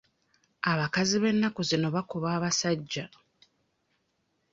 Abakazi 0.71 1.15
b'ennaku 1.23 1.61
zino 1.69 1.87
bakuba 1.95 2.27
abasajja. 2.37 3.05